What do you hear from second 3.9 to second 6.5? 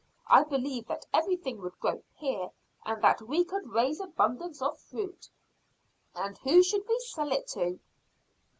abundance of fruit." "And